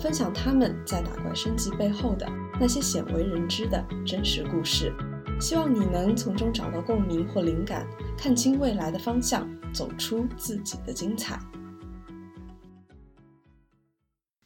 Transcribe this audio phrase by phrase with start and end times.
[0.00, 2.26] 分享他们在打怪升级背后的
[2.58, 4.92] 那些鲜为人知的真实故事。
[5.38, 11.38] 希望你能从中找到共鸣或灵感，看清未来的方向，走出自己的精彩。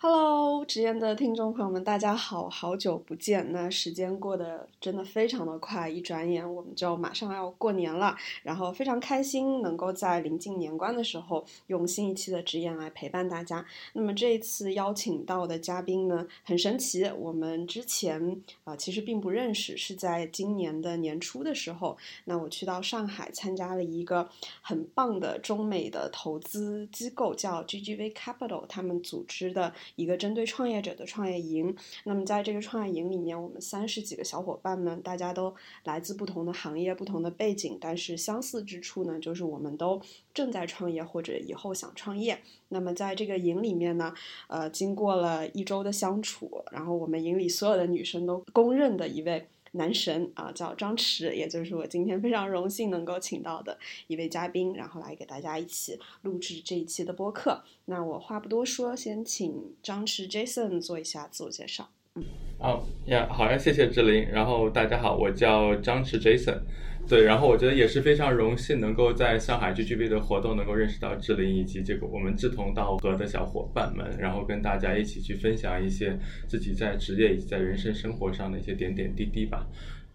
[0.07, 3.51] Hello，直言的听众朋友们，大家好，好久不见。
[3.53, 8.15] 那时间过得真的非常的快，一转眼我们就马上要过年了。
[8.43, 13.65] 然后非常开心能够在临近年关的时候，用新一期的直言来陪伴大家。
[13.95, 17.11] 那么这一次邀请到的嘉宾呢，很神奇。
[17.17, 21.97] 我们之前啊其实并不认识，是在今年的年初的时候，
[22.27, 24.29] 那我去到上海参加了一个
[24.61, 29.73] 很棒的中美的投资机构，叫 GGV Capital，他们组织的。
[29.97, 40.01] 一个针对创业者的创业营，那么在这个创业营里面，我们三十几个小伙伴们，大家都来自不同的行业、不同的背景，但是相似之处呢，就是我们都
[40.33, 42.39] 正在创业或者以后想创业。
[42.69, 44.13] 那么在这个营里面呢，
[44.49, 49.47] 呃，经过了一周的相处，然后我们营里所有的女生都公认的一位。
[49.75, 57.63] 男神啊，叫张弛，也就是我今天非常荣幸能够请到的一位嘉宾，然后来给大家一起录制这一期的播客。
[57.85, 61.89] 那我话不多说，先请张弛 Jason 做一下自我介绍。
[62.15, 62.25] 嗯，
[62.59, 64.29] 好呀，好呀，谢谢志玲。
[64.31, 66.61] 然后大家好，我叫张弛 Jason。
[67.07, 79.67] 对，然后我觉得也是非常荣幸能够在上海 GGB 的活动能够认识到志玲以及这个我们志同道合的小伙伴们，然后跟大家一起去分享一些自己在职业以及在人生生活上的一些点点滴滴吧。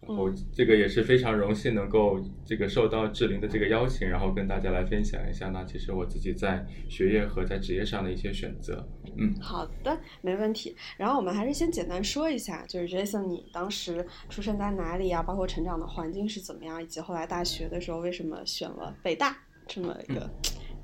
[0.08, 8.88] 我这个也是非常荣幸能够这个受到志玲的这个邀请，然后跟大家来分享一下呢，其实我自己在学业和在职业上的一些选择。
[9.17, 10.76] 嗯，好的，没问题。
[10.98, 15.21] 然后我们还是先简单说一下，就是 Jason，你当时出生在哪里啊？
[15.21, 20.30] 包括成长的环境是怎么样，以及后来大学的时候为什么选了北大这么一个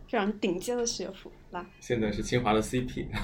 [0.08, 1.32] 非常顶尖的学府。
[1.56, 3.06] 来，现在是清华的 CP。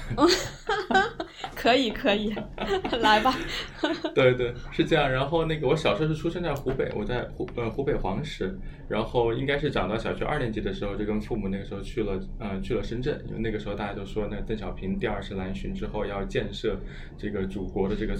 [1.54, 2.34] 可以可以，
[3.00, 3.34] 来吧。
[4.14, 5.10] 对对，是这样。
[5.10, 8.58] 然后那个，我小时候是出生在湖北，我在湖呃湖北黄石。
[8.88, 16.78] 然后应该是长到小学二年级的时候，就跟父母那个时候去了呃去了深圳，因为那个时候大家都说，那邓小平第二次南巡之后要建设
[17.16, 18.14] 这个祖国的这个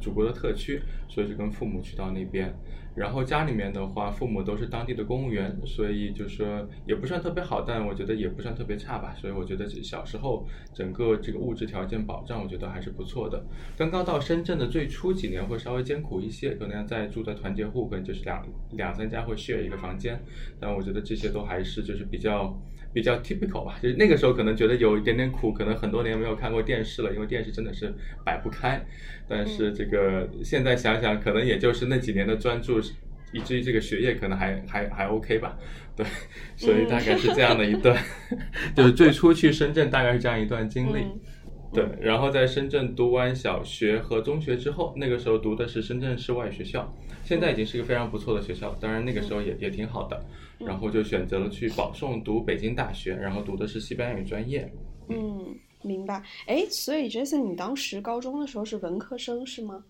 [0.00, 2.54] 祖国的特区，所以就跟父母去到那边。
[2.96, 9.14] 然后家里面的话，父母都是当地的公务员，所以就说也不算特别好，但我觉得也不算特别差吧。
[9.20, 13.44] 所以我觉得小时候整个这个物质条件保障，我觉得还是不错的。
[13.76, 18.42] 刚刚到深圳的最初几年会稍微艰苦一些，可能在住在团结户，可能就是两
[18.72, 20.18] 两三家会 share 一个房间。
[20.58, 22.58] 但我觉得这些都还是就是比较
[22.96, 23.78] 比较 typical 吧。
[23.82, 28.82] 就是那个时候可能觉得有一点点苦，可能很多年没有看过电视了，因为电视真的是摆不开。
[29.28, 32.80] 但是这个现在想想，可能也就是那几年的专注。
[33.32, 35.58] 以至于这个学业可能还还还 OK 吧，
[35.96, 36.06] 对，
[36.56, 38.00] 所以大概是这样的一段，
[38.74, 41.04] 就是最初去深圳大概是这样一段经历，
[41.76, 46.90] 对，然后在深圳读完小学和中学之后，那个时候读的是深圳市外学校，
[47.22, 50.18] 现在已经是一个非常不错的学校，当然那个时候也也挺好的，
[50.58, 54.72] 然后就选择了去保送读北京大学，然后读的是西班牙语专业。
[55.10, 56.22] 嗯，明白。
[56.46, 59.84] 哎，所以 Jason，你当时高中的时候是文科生是吗？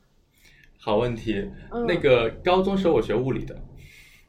[0.80, 1.48] 好问题，
[1.86, 3.56] 那个高中时候我学物理的。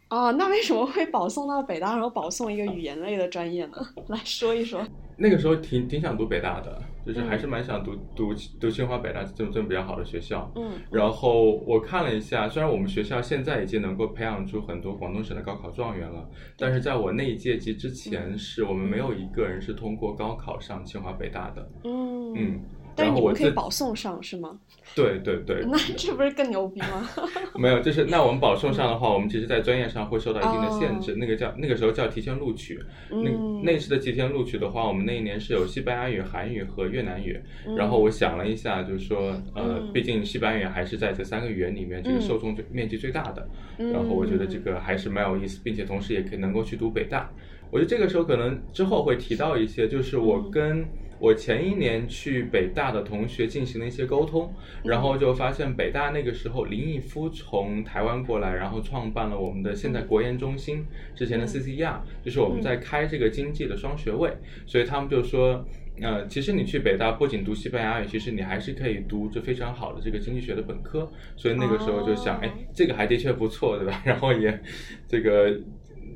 [0.09, 3.77] 哦，那为什么会保送到北大，然后保送一个语言类的专业呢？
[4.09, 4.85] 来说一说。
[5.17, 6.79] 那个时候挺挺想读北大的，
[7.13, 10.51] 就是还是蛮想读读读清华北大这种这种比较好的学校。
[10.55, 10.71] 嗯。
[10.91, 21.71] 然后我看了一下，虽然我们学校现在已经能够培养出很多广东省的高考状元了，但是在我那一届及之前，是我们没有一个人是通过高考上清华北大的。
[21.85, 22.33] 嗯。
[22.35, 22.61] 嗯。
[22.97, 24.59] 但是你们可以保送上是吗？
[24.95, 27.07] 对对对，那这不是更牛逼吗？
[27.55, 31.13] 没有，就是那我们保送上的话，我们其实，在专业上会受到一定的限制。
[31.15, 32.79] 那个叫那个时候叫提前录取。
[33.09, 33.29] 那
[33.61, 37.39] 那次的提前录取的话，我们那一年是有西班牙语、韩语和越南语。
[37.75, 43.47] 然后我想了一下，就是说，呃，毕竟西班牙语还是在这三个语言里面这个受众最面积最大的。
[43.77, 47.29] 然后我觉得这个还是蛮有意思，并且同时也可以能够去读北大。
[47.69, 50.87] 我觉得这个时候可能之后会提到一些，就是我跟。
[51.19, 54.53] 我前一年去北大的同学进行了一些沟通，
[54.83, 60.85] 然后就发现北大那个时候林毅夫从台湾过来，然后创办了我们的现在国研中心，
[61.15, 64.31] 之前的 CCER，就是我们在开这个经济的双学位，
[64.65, 65.65] 所以他们就说。
[65.99, 71.11] 呃，其实你去北大不仅读西班牙语，其实你还是可以读这非常好的这个经济学的本科。
[71.35, 73.99] 所以那个时候就想，哎，这个还的确不错，对吧？
[74.05, 74.61] 然后也
[75.07, 75.59] 这个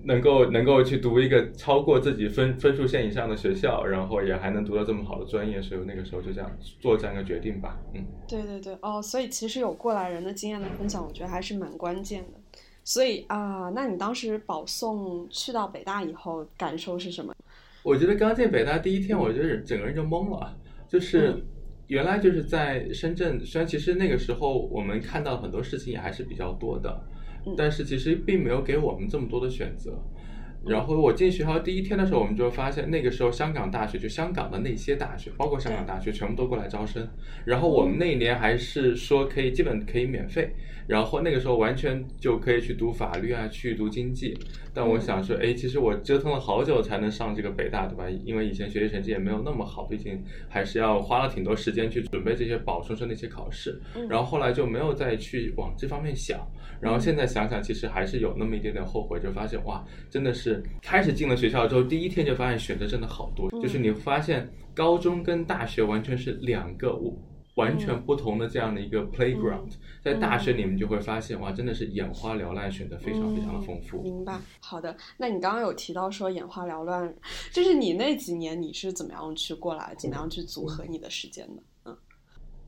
[0.03, 7.79] 能够能够去读一个超过自己分分数线以上的学校，然后也还能读到这么好的专业，所以那个时候就这样做这样一个决定吧。
[7.93, 12.39] 嗯，对对对，哦，所以其实有过来人的经验的分享，我觉得还是蛮关键的。
[12.83, 17.31] 所以啊，那你当时保送去到北大以后，感受是什么？
[17.83, 20.57] 我觉得刚进北大第一天，我觉得整个人就懵了，
[20.87, 21.35] 就是
[21.87, 27.03] 原来就是在深圳，虽然其实那个时候我们看到很多事情也还是比较多的，
[27.57, 30.01] 但是其实并没有给我们这么多的选择。
[30.63, 37.07] 然后我进学校第一天的时候，我们就发现那个时候香港大学就香港的那些大学，包括香港大学，全部都过来招生。
[37.45, 40.53] 然后我们那一年还是说可以基本可以免费，
[40.87, 44.37] 然后那个时候完全就可以去读法律啊，去读经济。
[44.73, 48.09] 但我想说，哎，其实我折腾了好久才能上这个北大，对吧？
[48.25, 53.79] 因为以前学习成绩也没有那么好，毕竟还是要花了挺多时间去准备这些保送生的一些考试。
[54.09, 56.39] 然后后来就没有再去往这方面想。
[56.79, 66.95] 然后现在想想，其实还是有那么一点点后悔，就发现哇，真的是开始进了学校之后，第一天就发现选择真的好多，就是你发现高中跟大学完全是两个
[67.55, 69.71] 完全不同的这样的一个 playground，
[70.01, 74.01] 在大学里面就会发现哇，真的是眼花缭乱，选择非常非常的丰富。
[74.01, 74.39] 明白。
[74.59, 77.13] 好的，那你刚刚有提到说眼花缭乱，
[77.51, 81.63] 就是你那几年你是怎么样去过来，怎么样去组合你的时间的？
[81.85, 81.97] 嗯，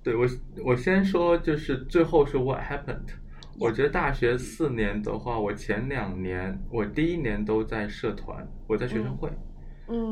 [0.04, 0.28] 对我
[0.66, 3.14] 我先说，就是最后是 what happened。
[3.60, 9.38] 我觉得大学四年的话，我前两年，我第一年都在社团，我在学生会，嗯，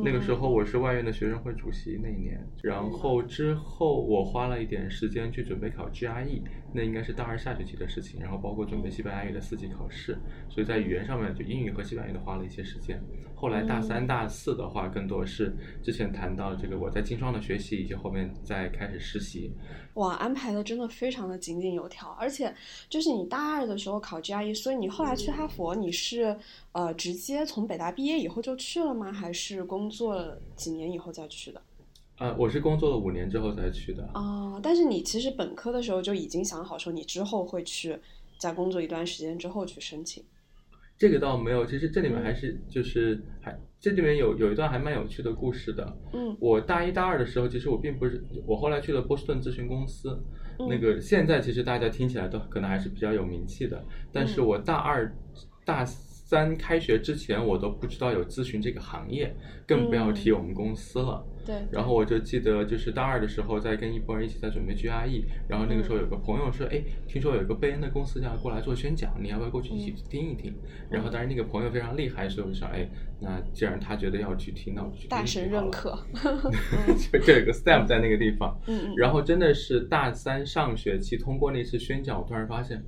[0.04, 6.42] 那个时候我是外院的学生会主席那一年，然后之后我花了一点时间去准备考 GRE，
[6.74, 10.18] 那应该是大二下学期的事情，然后包括准备西班牙语的四级考试，
[10.50, 13.02] 所以在语言上面就英语和西班牙语都花了一些时间。
[13.36, 15.52] 后来大三、大四的话，更多是
[15.82, 19.52] 之前谈到这个我在金双的学习，以及后面再开始实习。
[19.96, 22.54] 哇，安排的真的非常的井井有条，而且
[22.88, 26.38] 就是你大二的时候考 GRE，所以你后来去哈佛，你是
[26.72, 29.12] 呃直接从北大毕业以后就去了吗？
[29.12, 31.60] 还是工作几年以后再去的？
[32.22, 34.08] 呃，我是工作了五年之后才去的。
[34.14, 37.98] 哦，但是你其实本科的时候就已经想好说你之后会去
[38.38, 40.24] 在工作一段时间之后去申请。
[41.00, 45.98] 这个倒没有，其实这里面还是就是还这里面有有一段还蛮有趣的故事的。
[46.14, 50.16] 嗯，我大一大二的时候，其实我并不是我后来去了波士顿咨询公司，
[50.70, 55.12] 那个现在其实大家听起来都可能还是比较有名气的，但是我大二
[55.66, 55.84] 大
[56.32, 59.36] 三开学之前，我都不知道有咨询这个行业，
[59.68, 61.22] 更不要提我们公司了。
[61.46, 70.56] 对，然后我就记得，就是大二的时候，在跟一波人一起在准备 GRE，然后那个时候有个朋友说，哎，听说有一个贝恩的公司要过来做宣讲，你要不要过去一起听一听？
[70.90, 72.88] 然后当然那个朋友非常厉害，所以我就想，哎，
[73.20, 75.10] 那既然他觉得要去听，那我就去。
[75.10, 76.02] 大神认可。
[77.12, 78.94] 就这有个 STEM 在那个地方，嗯嗯。
[78.96, 82.82] 然后真的是大三上学期通过那次宣讲，我突然发现。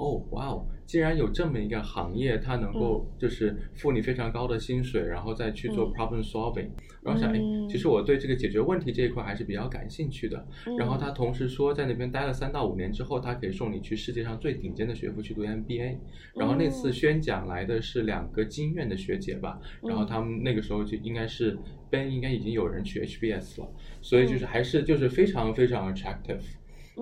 [0.00, 0.66] 哦，哇哦！
[0.86, 6.68] 既然有这么一个行业，它能够就是付你非常高的薪水，然后再去做 problem solving，
[7.02, 7.38] 然后想，哎，
[7.68, 10.44] 其实我对这个解决问题这一块还是比较感兴趣的。
[10.76, 15.98] 然后他同时说，在那边待了三到五年之后，他可以送你去世界上最顶尖的学府去读 MBA。
[16.34, 21.56] 然后那次宣讲来的是两个经院的学姐吧，然后他们那个时候就应该是
[21.88, 23.68] Ben 应该已经有人去 HBS 了，
[24.00, 26.40] 所以就是还是就是非常非常 attractive。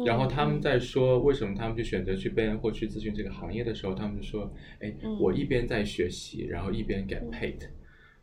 [0.05, 7.59] 然后他们在说为什么他们去选择去贝恩或去咨询这个行业的时候，他们就说：“哎，我一边在学习，然后一边 get paid，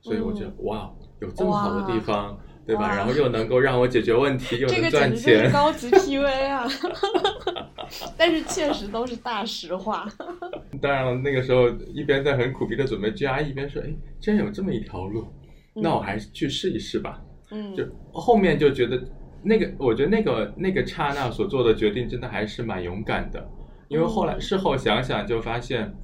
[0.02, 2.96] 所以我觉得哇，有这么好的地方，对吧？
[2.96, 6.68] 然后又能够让我解决问题， 又能赚钱，高级 PV 啊！
[8.18, 10.08] 但是确实都是大实话。
[10.82, 13.90] 当然了，那个时候一边在很苦逼的准备 GRE，一边说：哎，
[14.20, 15.26] 居然有这么一条路，
[15.74, 17.22] 那我还是去试一试吧。
[17.52, 19.02] 嗯，就后面就觉得。
[19.46, 23.48] 那个，我觉得那个那个刹那所做的决定，真的还是蛮勇敢的，
[23.88, 25.96] 因为后来事后想想，就发现，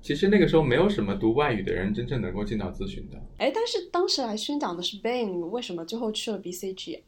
[0.00, 3.18] 其实那个时候没有什么读外语的人真正能够进到咨询的。
[3.36, 7.00] 哎，但是当时来宣讲的是 Ben，为什么最后去了 BCG？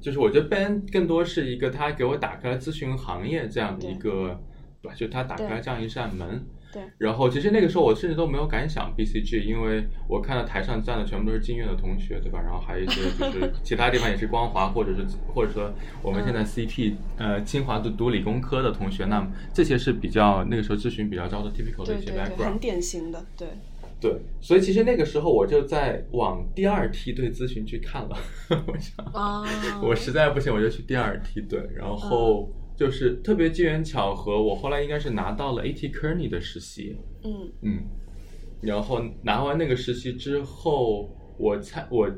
[0.00, 4.40] 就是我觉得 Ben 更多是一个他给我打开了咨询行业这样的一个，
[4.80, 4.94] 对吧？
[4.94, 6.46] 就他打开了这样一扇门。
[6.72, 12.40] 对，然后其实那个时候我甚至都没有敢想 BCG，因为我看到台上站的全部都是金院的同学，对吧？
[12.42, 15.72] 然后还有一些就是其他地方也是光华，或者是或者说
[16.02, 23.48] 我们现在 CT 呃清华的读理工科的同学，那这些是比较那个时候咨询比较招的 typical 的一些 background，很典型的，对。
[24.00, 28.16] 对，所以其实那个时候我就在往第二梯队咨询去看了，
[28.68, 29.42] 我想啊，
[29.82, 32.48] 我实在不行我就去第二梯队，然后。
[32.78, 36.96] 就是特别机缘巧合，我后来应该是拿到了 AT Kearney 的实习。
[37.24, 37.82] 嗯嗯，
[38.62, 42.08] 然后拿完那个实习之后，我参我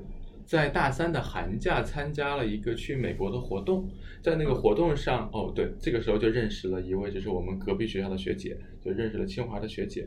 [0.44, 3.88] 在大三的寒假参加了一个去美国的活动，
[4.22, 10.06] 在那个活动上，哦，对，这个时候就认识了一位就是我们隔壁学校的学姐，就认识了清华的学姐。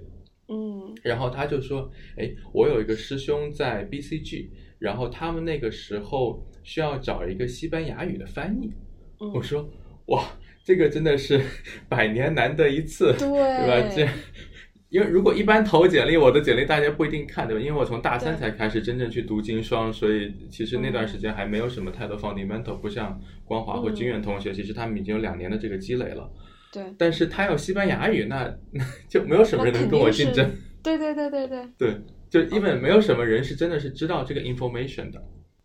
[0.50, 8.70] 嗯然后他就说：“哎，我有一个师兄在 BCG，然后他们那个时候需要找一个西班牙语的翻译。”
[9.18, 9.68] 我嗯，说
[10.08, 10.22] ：“哇，
[10.64, 11.42] 这个真的是
[11.90, 13.90] 百年难得一次，对对吧？
[13.96, 14.08] 这
[14.90, 17.62] 因为如果一般投简历，我的简历大家不一定看，对吧？
[17.62, 26.32] 因为我从大三才开始真正去读金双，所以其实那段嗯时间还没有什么太多 fundamental，不像光华或嗯金远同学，其实他们已经有两年的这个积累了。
[26.72, 30.48] 对，但是他要西班牙语，那那就没有什么人能跟我竞争。
[30.84, 31.98] 对对对对对，对，
[32.30, 35.20] 就因为没有什么人是真的是知道这个 information 的。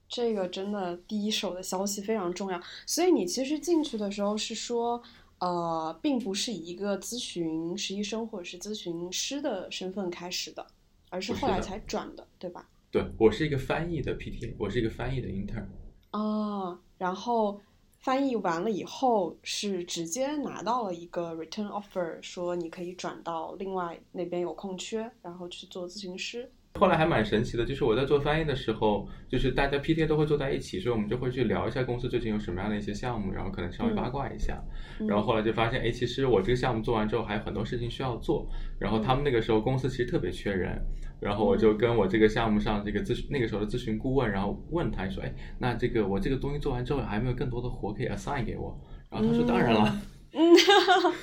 [0.09, 2.61] 这个真的第一手的消息非常重要。
[2.87, 5.03] 所以你其实进去的时候是说，
[5.39, 10.67] 呃，并不是以一个咨询实习生或者是咨询师的身份开始的，
[11.11, 12.69] 而是后来才转的，对吧？
[12.91, 15.67] 对我是一个翻译的 PTA，我是一个翻译的 intern。
[16.11, 17.61] 啊，然后
[17.99, 26.51] 翻译完了以后是直接拿到了一个 return offer，说你可以转到另外那边有空缺，然后去做咨询师。
[26.79, 34.63] 后来还蛮神奇的，就是我在做翻译的时候，就是大家 PTA 都会坐在一起，所以我们就会去聊一下公司最近有什么样的一些项目，然后可能稍微八卦一下。
[35.09, 38.49] 然后后来就发现，哎，其实我这个项目做完之后还有很多事情需要做。
[38.79, 40.81] 然后他们那个时候公司其实特别缺人，
[41.21, 48.79] 然后我就跟我这个项目上这个咨询那个时候的咨询顾问，然后问他说，哎，那这个我这个东西做完之后，还有没有更多的活可以 assign 给我？
[49.11, 49.85] 然后他说，当然了。
[49.87, 50.01] 嗯，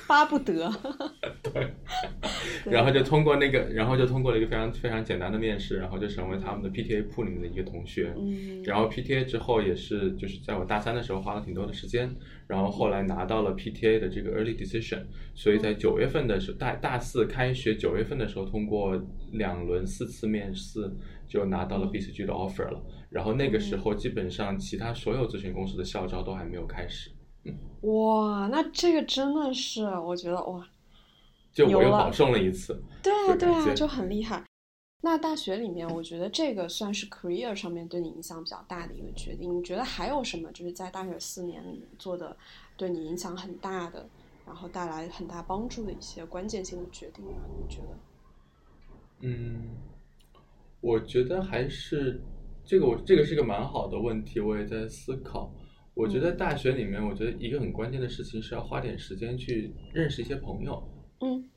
[0.06, 0.70] 巴不得。
[1.42, 1.72] 对，
[2.64, 8.12] 然后就通过那个，然后就通过了一个非常非常简单的面试，然后就成为他们的 PTA 铺里面的一个同学。
[8.16, 12.14] 嗯，然后 PTA 之后也是，就是在我大三的时候花了挺多的时间，
[12.46, 15.02] 然后后来拿到了 PTA 的这个 early decision，
[15.34, 19.00] 所以在九月份的时候，大大四开学九月份的时候，通过
[19.32, 20.90] 两轮四次面试
[21.28, 22.82] 就拿到了 BCG 的 offer 了。
[23.08, 27.10] 然后那个时候基本上其他所有咨询公司的校招都还没有开始，
[27.82, 30.66] 哇，那这个真的是，我觉得哇，
[31.52, 32.82] 就我又保送了一次。
[33.02, 34.42] 对啊对啊，就很厉害。
[35.02, 39.56] 那大学里面，我觉得这个算是 career 上面对你影响比较大的一个决定。
[39.56, 42.36] 你觉得还有什么就是在大学四年里面做的
[42.76, 44.08] 对你影响很大的，
[44.44, 47.32] 然后带来很大帮助的一些关键性的决定吗？
[47.56, 47.98] 你觉得？
[49.20, 49.76] 嗯，
[50.80, 52.20] 我觉得还是
[52.64, 55.52] 这个我这个是个蛮好的问题，我也在思考。
[55.96, 60.86] 我觉得大学里面，我觉得一个很关键的事情是要花点时间去认识一些朋友。
[61.20, 61.48] 嗯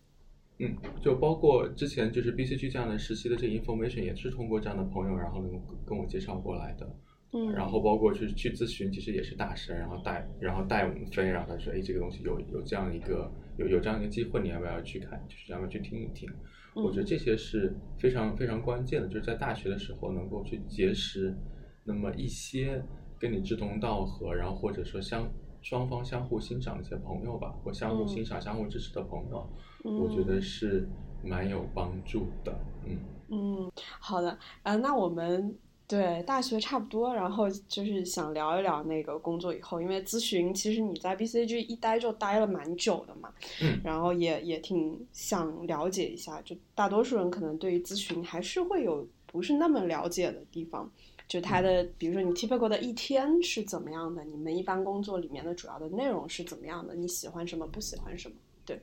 [0.59, 6.89] 嗯，就包括之前就是 BCG 这样的实习的这个 information 也是通过这样的朋友，然后能跟我介绍过来的。
[7.33, 15.21] 嗯，然后包括去去咨询，其实也是大神，然后带然后带我们飞，然后他说，哎，这个东西有有这样一个有有这样一个机会，你要不要去看？
[15.27, 16.29] 就是要不要去听一听？
[16.75, 21.35] 我觉得这些是非常非常关键的，就是在大学的时候能够去结识
[21.83, 22.81] 那么一些
[23.19, 25.29] 跟你志同道合，然后或者说相
[25.61, 29.45] 双方相互欣赏的一些朋友吧，或相互欣赏、相互支持的朋友，
[29.83, 30.87] 我觉得是
[31.23, 32.57] 蛮有帮助的。
[32.85, 32.97] 嗯
[33.31, 35.55] 嗯，好的，呃，那我们
[35.87, 50.89] 对大学差不多，然后就是想聊一聊那个工作以后，因为咨询其实你在 BCG 一待就待了蛮久的嘛，嗯然后也也挺想了解一下，就大多数人可能对于咨询还是会有不是那么了解的地方。
[51.29, 54.23] 就他的，比如说你 typical 的一天是怎么样的？
[54.25, 56.95] 你们一般工作里面的主要的内容是怎么样的？
[56.95, 58.35] 你喜欢什么，不喜欢什么？
[58.65, 58.81] 对，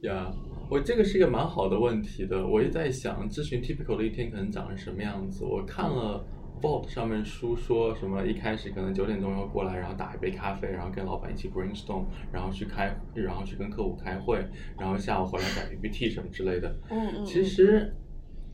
[0.00, 0.32] 呀
[0.70, 2.46] 我这个是一个蛮好的问题的。
[2.46, 5.44] 我也在想，咨询 typical 的一天可能长成什么样子。
[5.44, 6.24] 我看了
[6.62, 14.42] Vault 上面书说什么，一开始可能九点钟要过来，然后打一杯咖啡，然后跟老板一起 brainstorm，然后去开，然后去跟客户开会，
[14.78, 16.74] 然后下午回来改 PPT 什么之类的。
[16.88, 17.94] 嗯嗯，其实，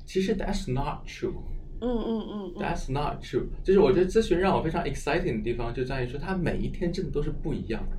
[0.05, 1.35] 其实 that's not true。
[1.81, 2.63] 嗯嗯嗯嗯。
[2.63, 3.47] That's not true。
[3.63, 7.97] 就是我觉得咨询让我非常 exciting 的地方就在于说，它每一天真的都是不一样的。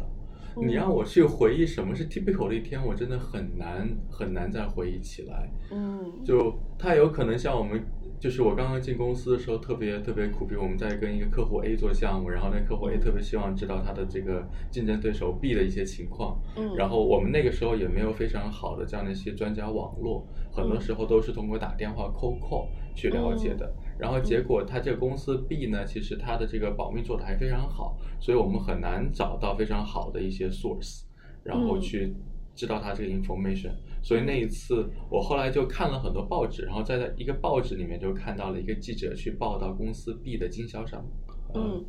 [0.57, 5.49] 嗯你让我去回忆什么是 typical 的一天，我真的很难很难再回忆起来。
[5.71, 6.21] 嗯。
[6.25, 7.81] 就它有可能像我们，
[8.19, 23.73] 就是我刚刚进公司的时候特别特别苦逼，我们在跟一个客户 A 做项目，然后那客户 A 特别希望知道他的这个竞争对手 B 的一些情况，嗯，然后我们那个时候也没有非常好的这样的一些专家网络，很多时候都是通过打电话 cold call 去了解的。
[23.97, 31.03] 然后结果他这个公司 B 呢，其实它的这个保密做的还非常好，所以我们很难找到非常好的一些 source，
[31.43, 32.15] 然后去
[32.55, 33.71] 知道它这个 information。
[34.01, 41.05] 所以那一次我后来就看了很多报纸，然后在在一个报纸里面就看到了一个记者去报道公司 B 的经销商，
[41.53, 41.85] 呃嗯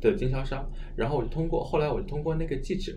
[0.00, 0.66] 的经销商，
[0.96, 2.94] 然后我就通过后来我就通过那个记者，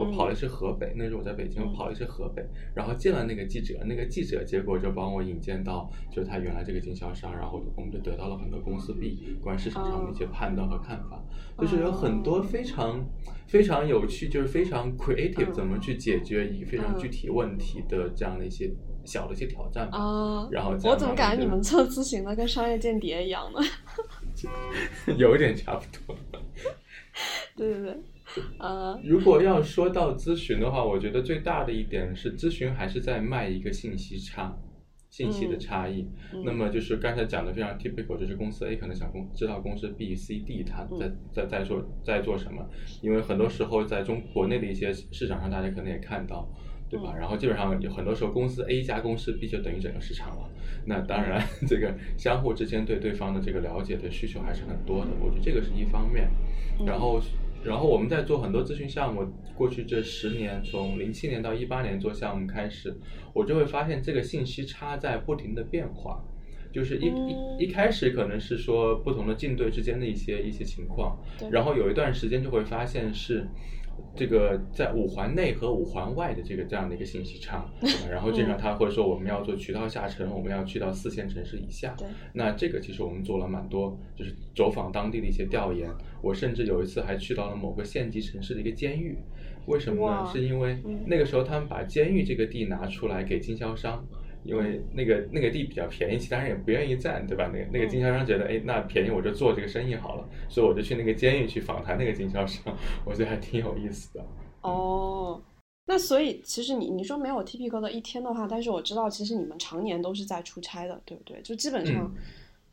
[0.00, 2.42] 我跑的是河北，那时候我在北京，我跑的是河北，
[2.74, 11.22] 然后见了那个记者，那个记者结果就帮我引荐到，就是他原来这个经销商，然后我们就得到了很多公司币关于市场上的一些判断和看法，
[11.58, 13.04] 就是有很多非常
[13.46, 18.72] 非常有趣，就是非常 creative，怎么去解决一个非常具体问题的这样的一些。
[19.02, 23.58] 小的一些挑战啊，然后我怎么感觉你们做咨询的跟商业间谍一样呢？
[25.16, 26.14] 有点差不多。
[27.56, 27.98] 对对对，
[28.58, 34.56] 呃，如果要说到咨询的话，我觉得最大的一点是咨询还是在卖一个信息差，
[35.08, 36.06] 信息的差异。
[36.44, 42.68] 那么就是刚才讲的非常 typical，就是公司 A 可能想公知道公司 B、C、D 它在在在做在做什么，
[43.02, 46.48] 因为很多时候在中国内的一些市场上，大家可能也看到。
[46.90, 47.14] 对吧？
[47.16, 50.50] 然后基本上有很多时候，公司 A 加公司 B 就等于整个市场了。
[50.86, 55.12] 那当然， 这个相互之间对对方的这个了解的需求还是很多的。
[55.20, 56.28] 我觉得这个是一方面。
[56.84, 57.20] 然后，
[57.62, 62.94] 然后我们在做很多咨询项目，过去这十年，从零七年到一八年做项目开始，
[63.32, 66.24] 我就会发现这个信息差在不停的变化。
[66.72, 71.18] 就是一一一开始可能是说不同的竞对之间的一些一些情况，
[71.50, 73.46] 然后有一段时间就会发现是。
[74.16, 77.70] 这个在五环内和五环外的这个这样的一个信息差，
[78.10, 81.94] 然后经常他会说我们要做渠道下沉，我们要去到四线城市以下。
[82.32, 85.88] 那这个其实我们做了蛮多，就是走访当地的一些调研。
[86.22, 89.16] 我甚至有一次还去到了某个县级城市的一个监狱，
[89.66, 90.30] 为什么呢？
[90.32, 94.06] 是因为那个时候他们把监狱这个地拿出来给经销商。
[94.42, 97.50] 因为那个那个地比较便宜，其他人也不愿意占，对吧？
[97.52, 102.74] 那个那个经销商觉得，哎，那便宜我就做这个生意好了，所以我就去那个监狱去访谈那个经销商，
[103.04, 104.24] 我觉得还挺有意思的。
[104.62, 105.38] 哦，
[105.84, 111.38] 那所以其实你你说没有 typical 的一天的话，但是我知道其实你们常年都是在出差的，对不对？
[111.42, 112.10] 就基本上，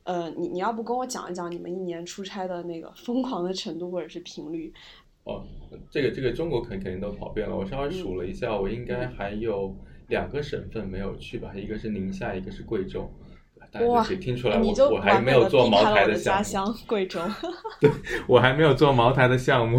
[0.08, 4.74] 呃，你你要不跟我讲一讲你们一年出差的那个疯狂的程度或者是频率？
[5.26, 5.44] 哦，
[5.92, 9.76] 这个这个中国肯肯定都跑遍了，我稍微数了一下，我应该还有。
[10.10, 13.12] 两个省份没有去吧，一个是宁夏，一个是贵州。
[13.72, 17.20] 大家可以听出来，我我还没有做茅台的家乡 贵州。
[17.80, 17.90] 对，
[18.28, 19.78] 我还没有做茅台的项目，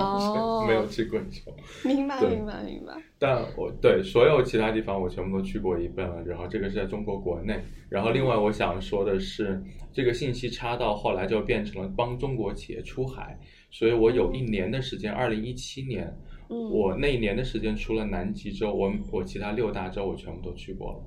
[0.66, 1.52] 没有去贵州。
[1.84, 2.94] 明白，明白，明白。
[3.18, 7.60] 但我对所有其他地方我全部都去过一遍了，然后这个是在中国国内。
[7.88, 9.62] 然后另外我想说的是，
[9.92, 13.38] 这个信息差到后来就变成了帮中国企业出海，
[13.70, 16.12] 所以我有一年的时间，二零一七年。
[16.48, 20.98] 我那一年的时间，除了南极洲，我我其他六大洲我全部都去过了。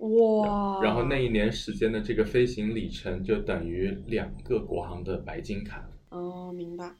[0.00, 0.80] 哇！
[0.82, 5.88] 然后那一年时间的这个飞行里程就等于两个国航的白金卡。
[6.08, 6.92] 哦，明白。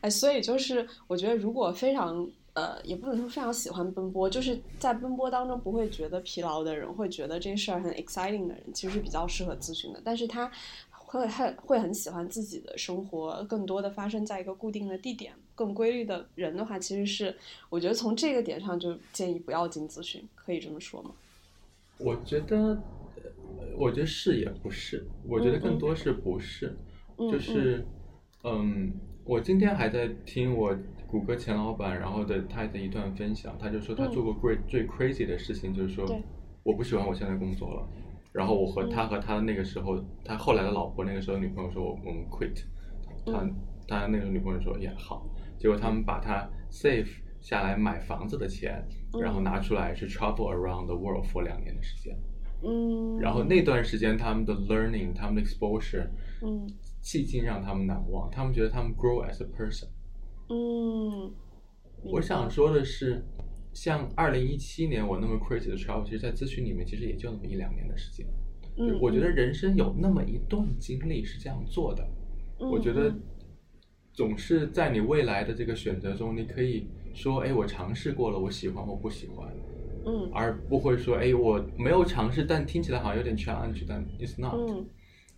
[0.00, 10.00] 哎，所以就是我觉得，如果非常呃，也不能说非常喜欢奔波，就是在奔波当中不会觉得疲劳的人，会觉得这事儿很 exciting 的人，其实比较适合咨询的。
[10.04, 10.50] 但是他。
[11.08, 17.34] 会很会很喜欢自己的生活，更多的发生在一个固定的地点，更规律的人的话，其实是
[17.70, 21.12] 我觉得从这个点上就建议不要进咨询，可以这么说吗？
[21.98, 22.82] 我觉得，
[23.76, 26.76] 我觉得是也不是，我觉得更多是不是，
[27.18, 27.86] 就是，
[28.44, 28.92] 嗯，
[29.24, 36.04] 我今天还在听我谷歌前老板，然后的他的一段分享，他就说他做过 great 最 crazy 的事情，就是说
[36.62, 37.88] 我不喜欢我现在工作了。
[38.32, 42.62] 然后我和他和他那个时候，他后来的老婆那个时候女朋友说，我我们 quit，
[43.24, 43.48] 他
[43.88, 45.26] 他那个女朋友说也好，
[45.58, 47.08] 结果他们把他 save
[47.46, 48.84] 下来买房子的钱，
[49.22, 52.18] 然后拿出来去 travel around the world for 两年的时间，
[52.64, 56.08] 嗯，然后那段时间他们的 learning，他们的 exposure，
[56.42, 56.66] 嗯，
[57.00, 59.86] 迄今让他们难忘，他们觉得他们 grow as a person，
[60.48, 61.32] 嗯，
[62.02, 63.24] 我想说的是。
[63.76, 68.26] 像二零一七年我那么 crazy 的 travel，其实，在咨询里面其实也就那么一两年的时间。
[68.78, 72.02] 嗯，我觉得人生有那么一段经历是这样做的。
[72.58, 73.14] 我觉得
[74.14, 79.48] 总是在你未来的这个选择中，你可以说：“哎，我尝试过了，我喜欢或不喜欢。”
[80.04, 84.54] 嗯，而不会说：“哎，我没有尝试，但听起来好像有点 challenge，但 it's not。”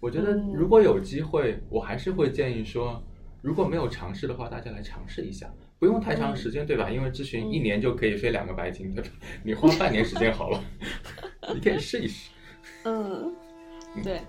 [0.01, 3.03] 我觉得如果有机会，我还是会建议说，
[3.41, 5.53] 如果没有尝试的话，大家来尝试一下。
[5.79, 6.91] 不用太长时间，对吧？
[6.91, 9.11] 因为咨询一年就可以飞两个白金，对吧？
[9.45, 10.61] 你花半年时间好了，
[11.55, 12.31] 你可以试一试。
[12.85, 13.33] 嗯，
[14.03, 14.21] 对。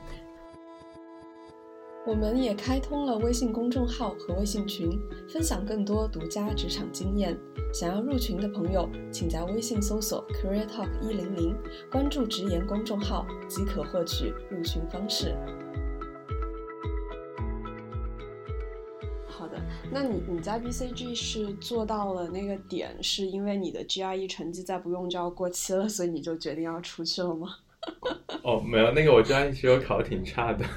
[2.07, 7.37] 我们也开通了微信公众号和微信群，分享更多独家职场经验。
[7.73, 11.55] 想要入群的朋友，请在微信搜索 “Career Talk 一零零”，
[11.91, 15.35] 关注“直言”公众号即可获取入群方式。
[19.27, 27.57] 好的，那你你在 BCG 是做到了那个点，是因为你的 GRE 成绩再不用就要过期了，所以你就决定要出去了吗？
[28.43, 30.65] 哦，没有，那个我专业其实考的挺差的。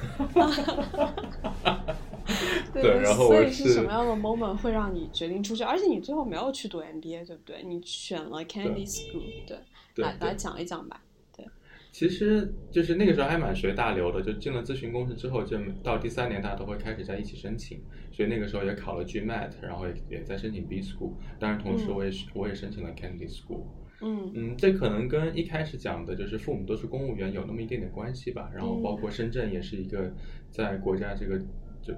[2.72, 5.62] 对，然后所以是什么样的 moment 会让你决定出去？
[5.62, 7.62] 而且你最后没有去读 MBA，对不对？
[7.64, 9.58] 你选了 Kennedy School，对，
[9.96, 11.02] 来来讲一讲吧。
[11.36, 11.44] 对，
[11.90, 23.64] 其实就是那个时候还蛮随大流的，就进了咨询公司之后，就到第三年大家都会开始在一起申请，所以那个时候也考了 GMAT，然后也也在申请 B School，当然同时我也是我也申请了 Kennedy School。
[24.02, 24.32] 嗯。
[24.34, 28.50] 嗯，这可能跟一开始讲的就是父母都是公务员有那么一点点关系吧。
[28.54, 30.12] 然后包括深圳也是一个
[30.50, 31.38] 在国家这个
[31.80, 31.94] 就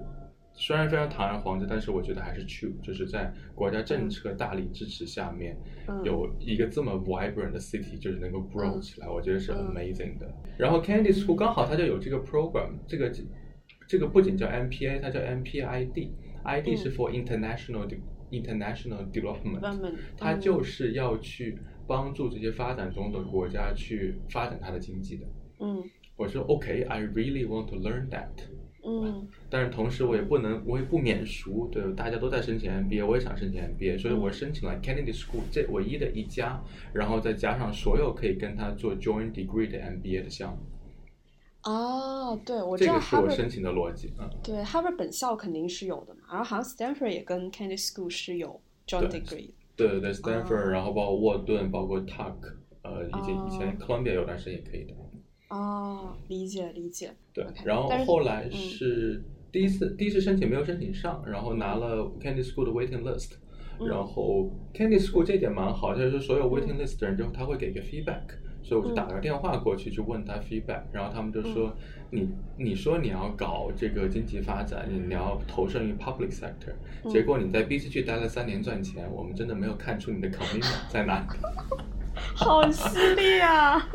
[0.57, 5.57] 虽然非常堂而皇之，但是我觉得还是 true，就是在国家政策大力支持下面，
[6.05, 10.33] 有一个这么 vibrant 的 city 就是能够 grow 起来，我觉得是 amazing 的。
[10.57, 13.13] 然后 Candy School 刚好它就有这个 program，这个
[13.89, 17.89] 这个不仅叫 MPA，它叫 MPID，ID 是 for international
[18.31, 21.59] international development，它就是要去。
[21.87, 25.27] 帮助这些发展中的国家去发展它的经济的。
[25.61, 25.83] 嗯，
[26.17, 28.29] 我说 OK，I really want to learn that。
[28.87, 40.59] 嗯，但是同时我也不能，我也不免俗，对，大家都在申请 MBA，我也想申请 MBA，所以我申请了 Kennedy School 这唯一的一家，然后再加上所有可以跟他做 joint degree 的 MBA 的项目。
[41.63, 42.93] 哦，对，我知道。
[42.93, 44.29] 这个是我申请的逻辑嗯。
[44.43, 49.53] 对，Harvard 本校肯定是有的嘛，然后好像 Stanford 也跟 Kennedy School 是有 joint degree。
[49.77, 52.37] 对对对，Stanford，然后包括沃顿，包括 Tuck，
[52.83, 54.95] 呃，以及以前 Columbia 有段时间也可以的。
[55.51, 57.11] 哦，理解理解。
[57.33, 63.33] 对，然后后来是第一次第一次申请没有申请上，然后拿了 Kennedy School 的 waiting list，
[63.87, 68.23] 然后 Kennedy School 这点蛮好，就是所有 waiting list 的人之后他会给一个 feedback。
[68.65, 71.73] 所以我就打个电话过去，去问他 feedback，然后他们就说，
[72.11, 76.75] 你你说你要搞这个经济发展，你要投身于 public sector，
[77.09, 81.27] 结果你在 B C G 待了三年赚钱，我们真的没有看出你的 commitment 在哪里。
[82.33, 83.89] 好犀利啊！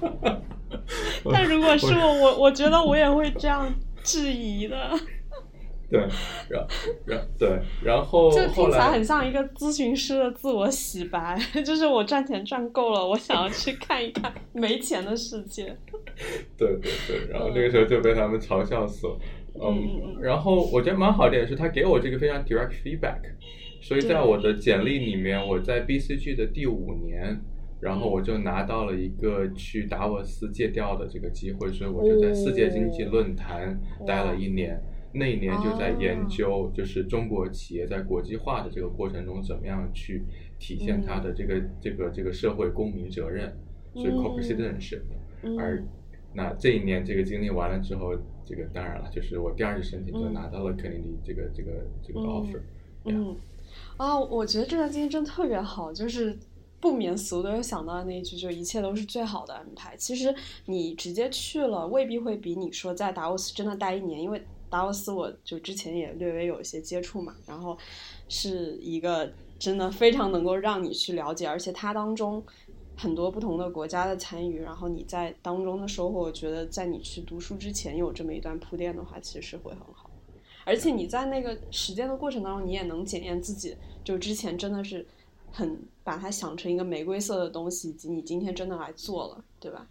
[1.30, 3.70] 但如果是我，我我觉得我也会这样
[4.02, 4.90] 质疑的。
[5.88, 6.00] 对，
[6.48, 6.66] 然
[7.06, 15.76] 然对，然后这听起来很像一个咨询师的自我洗白， 就是我赚钱赚够了，我想要去看一看没钱的世界。
[16.58, 19.18] 对对对，然后那个时候就被他们嘲笑死了。
[19.62, 23.20] 嗯，然后我觉得蛮好一点是，他给我这个非常 direct feedback，
[23.80, 27.40] 所以在我的简历里面，我在 BCG 的第五年，
[27.80, 34.82] 然后我就拿到了一个去达沃斯借调的这个机会，所以我就在世界经济论坛待了一年。
[35.18, 40.22] 那一年就在研究，就是中国企业在国际化的这个过程中，怎么样去
[40.58, 43.56] 体现它的这个这个这个社会公民责任，
[43.94, 45.00] 所以 corporate citizenship。
[45.58, 45.82] 而
[46.34, 52.60] 那这一年这个经历完了之后，这个当然了，就是我第二次申请就拿到了肯尼迪这个这个这个 offer。
[53.04, 53.36] 嗯，
[53.96, 56.36] 啊，我觉得这段经历真的特别好，就是
[56.80, 59.96] 不免俗的又想到那一句，就一切都是最好的安排。
[59.96, 60.34] 其实
[60.66, 64.42] 你直接去了，未必会比你说在达沃斯真的待一年，因为。
[64.76, 67.76] 达沃斯，我就之前也略微有一些接触嘛，然后
[68.28, 72.42] 是一个真的非常能够让你去了解，而且它当中
[72.94, 80.10] 很多不同的国家的参与，然后你在当中的收获，我觉得在你去读书之前有这么一段铺垫的话，其实是会很好。
[80.66, 85.06] 而且你在那个实践的过程当中，你也能检验自己，就之前真的是
[85.52, 89.88] 很把它想成一个玫瑰色的东西，以及你今天真的来做了，对吧？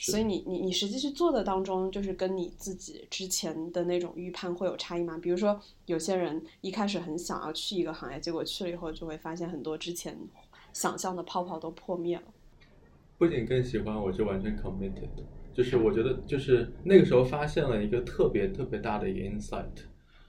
[0.00, 5.18] 所以你你你实际去做的当中，就是跟你自己之前的那种预判会有差异吗？
[5.20, 10.16] 比如说，有些人一开始很想要去一个行业，结果去了以后就会发现很多之前
[10.72, 12.22] 想象的泡泡都破灭了。
[13.18, 15.08] 不仅更喜欢，我就完全 committed。
[15.52, 19.66] 就是我觉得，就是那个时候发现了一个特别特别大的一个 insight。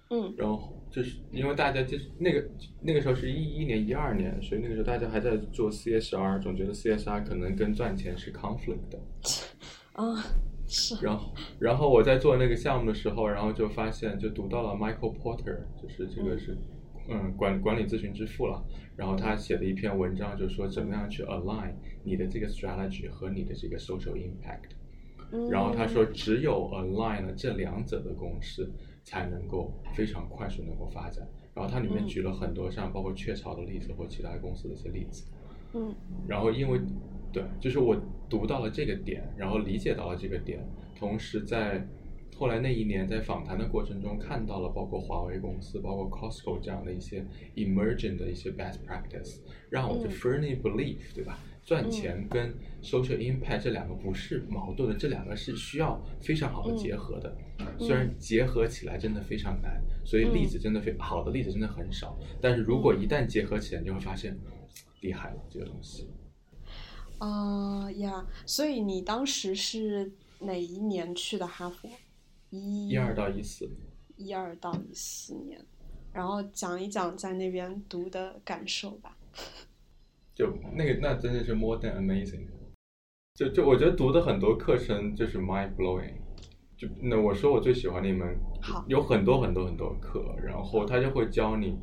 [0.09, 0.33] 嗯。
[0.35, 2.49] 然后就是因为大家就是那个
[2.81, 8.99] 那个时候是一一年一二年，所以那个时候大家还在做 CSR，总觉得 CSR 可能跟赚钱是 conflict 的。
[9.99, 10.15] 啊，
[10.65, 10.95] 是。
[11.03, 16.57] 然后，然后我在做那个项目的时候，然后就发现，就读到了 Michael Porter，就是这个是，
[17.09, 18.63] 嗯，管管理咨询之父了。
[18.95, 21.73] 然后他写的一篇文章，就是说怎么样去 align
[22.05, 24.71] 你的这个 strategy 和你的这个 social impact。
[25.51, 28.71] 然后他说，只有 align 了这两者的公式，
[29.03, 31.27] 才能够非常快速能够发展。
[31.53, 35.25] 然后他里面举了很多像包括雀巢的例子或其他公司的一些例子。
[35.73, 35.93] 嗯。
[36.25, 36.79] 然后因为。
[37.31, 37.95] 对，就是我
[38.29, 40.59] 读到了这个点，然后理解到了这个点，
[40.97, 41.87] 同时在
[42.35, 49.39] 后来那一年在访谈的过程中看到了包括华为公司、包括 Costco 这样的一些 emerging 的一些 best practice，
[49.69, 51.37] 让我就 firmly believe，对吧？
[51.65, 57.35] 赚钱跟 social impact 这两个不是矛盾的，这两个是需要非常好的结合的。
[57.77, 62.17] 虽然结合起来真的非常难，所以例子真的非好的例子真的很少。
[62.41, 64.35] 但是如果一旦结合起来，你就会发现
[65.01, 66.07] 厉害了这个东西。
[67.19, 71.89] 啊呀，所以你当时是哪一年去的哈佛？
[72.49, 73.69] 一一二到一四。
[74.17, 75.63] 一二到一四年，
[76.11, 79.15] 然后讲一讲在那边读的感受吧。
[80.35, 82.47] 就那个，那真的是 more than amazing。
[83.35, 86.15] 就就我觉得读的很多课程就是 mind blowing。
[86.77, 91.77] 就那我说我最喜欢的一门，好，有很多很多很多课，然后他就会教你，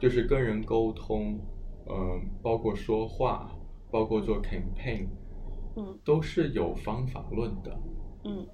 [0.00, 1.40] 就是跟人沟通，
[1.88, 3.52] 嗯，包括说话，
[3.90, 5.06] 包括做 campaign，
[5.76, 5.98] 嗯。
[6.04, 7.80] 都是有方法论的。
[8.24, 8.46] 嗯。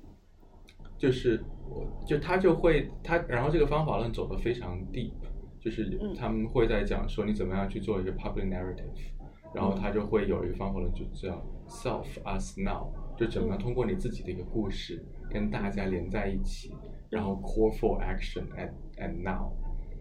[0.97, 5.13] 就是我就他就会他，然后这个方法论走得非常 deep，
[5.61, 6.15] 就是嗯。
[6.15, 9.13] 他们会在讲说你怎么样去做一个 public narrative，
[9.53, 13.61] 然后他就会有一个方法论就叫 self us now，就怎么样嗯。
[13.61, 16.75] 通过你自己的一个故事跟大家连在一起，
[17.11, 19.53] 然后 call for action and and now，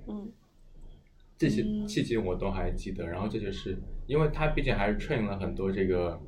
[0.07, 0.31] 嗯
[1.37, 6.21] 这些嗯契机我都还记得，然后这就是因为他毕竟还是 train 了很多这个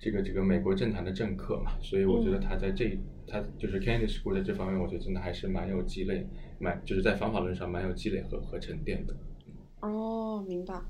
[0.00, 6.26] 这个这个美国政坛的政客嘛，所以我觉得嗯他在这他就是 Kennedy School 在这方面，我觉得真的还是蛮有积累，
[6.58, 9.14] 蛮就是在方法论上蛮有积累和和沉淀的。
[9.80, 10.80] 哦，明白。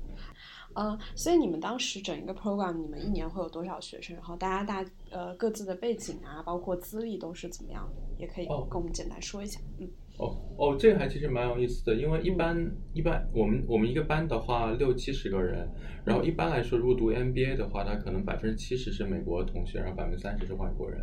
[0.75, 4.15] 呃，所以你们当时整一个 program，你们一年会有多少学生？
[4.15, 8.01] 然后大家大呃各自的背景啊，包括资历都是怎么样的？
[8.17, 9.59] 也可以哦跟我们简单说一下。
[9.79, 15.67] 嗯哦哦，这个还其实蛮有意思的，因为一般、一般我们我们一个班的话六七十个人，
[16.05, 21.01] 然后一般来说如果读 MBA 的话，他可能百分之七十是美国同学，然后百分之三十是外国人。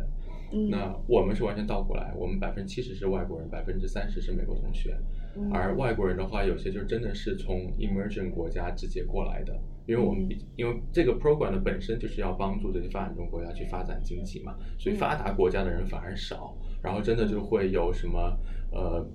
[0.51, 4.97] 嗯，那我们是完全倒过来，我们百分之七十是外国人，百分之三十是美国同学。
[4.99, 9.53] 嗯而外国人的话，有些就真的是从 emerging 国家直接过来的，
[9.87, 14.97] 因为我们嗯、因为这个 program 的本身就是要帮助这些发展中国家去发展经济嘛，所以嗯。
[14.97, 18.37] 发达国家的人反而少，然后真的就会有什么
[18.71, 19.05] 呃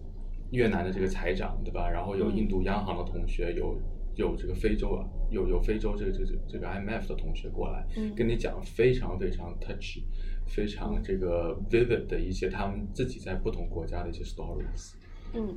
[0.50, 1.88] 越南的这个财长对吧？
[1.88, 2.37] 然后有嗯。
[2.37, 3.81] 印度央行的同学，有
[4.16, 8.12] 有这个非洲啊，有有非洲这个这个这个 IMF 的同学过来，嗯。
[8.14, 9.98] 跟你讲非常非常 touch，
[10.46, 14.94] 非常这个 vivid 的一些他们自己在不同国家的一些 stories。
[15.35, 15.57] 嗯，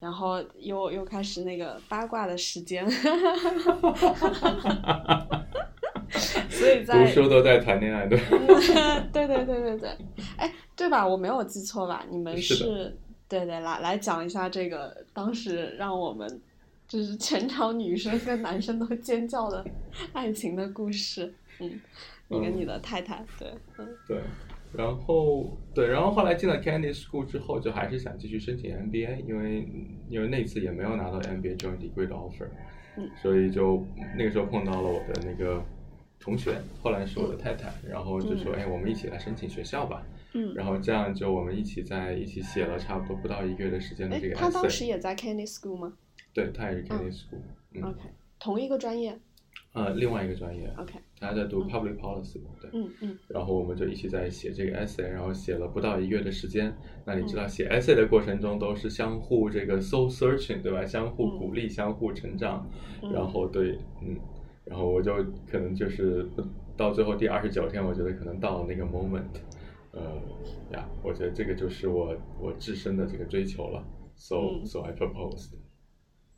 [0.00, 2.88] 然后又又开始那个八卦的时间，
[6.48, 8.24] 所以在读书都在谈恋爱，对吧？
[8.40, 9.90] 嗯对对对对对，
[10.36, 11.06] 哎，对吧？
[11.06, 12.04] 我没有记错吧？
[12.10, 12.96] 你们是是，
[13.28, 16.40] 对对，来来讲一下这个当时让我们
[16.88, 19.64] 就是全场女生跟男生都尖叫的
[20.14, 21.32] 爱情的故事。
[21.58, 21.78] 嗯，
[22.28, 24.18] 你跟你的太太，对，嗯对，
[24.72, 29.68] 然后对，然后后来进了 Kennedy School 之后，就还是想继续申请 MBA，因为
[30.08, 32.46] 因为那次也没有拿到 MBA joint degree 的 offer，
[32.96, 33.84] 嗯所以就
[34.16, 35.62] 那个时候碰到了我的那个
[36.18, 45.94] 同学，后来是我的太太，然后就说，哎，我们一起来申请学校吧，嗯，然后这样就我们一起在一起写了差不多不到一个月的时间的这个，哎他当时也在 Candy School 吗？
[46.32, 47.40] 对，他也是 Kennedy School，
[47.72, 48.00] 嗯，？OK，
[48.38, 49.18] 同一个专业
[49.72, 52.68] 呃，另外一个专业，？OK，他在读 public policy，对。
[52.72, 56.76] 嗯嗯然后我们就一起在写这个 essay，然后写了不到一个月的时间。
[57.04, 60.84] 那你知嗯道写 essay 的过程中都是相互这个 soul searching，对吧？
[60.84, 62.68] 相互嗯鼓励，相互成长。
[63.02, 64.18] 嗯然后对，嗯，
[64.64, 65.14] 然后我就
[65.48, 66.42] 可能就是不
[66.76, 69.30] 到最后第二十九天，我觉得可能到了那个 moment，
[69.92, 70.20] 呃
[70.72, 73.84] 呀，我觉得这个就是我我自身的这个追求了。
[74.16, 75.50] So、嗯 so I proposed。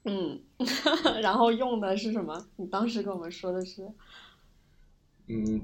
[0.05, 0.41] 嗯，
[1.23, 2.47] 然后用的是什么？
[2.57, 3.87] 你当时跟我们说的是，
[5.29, 5.61] 嗯，